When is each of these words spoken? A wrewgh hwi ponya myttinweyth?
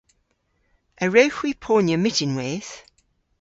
A 1.03 1.05
wrewgh 1.07 1.37
hwi 1.39 1.51
ponya 1.63 1.97
myttinweyth? 1.99 2.73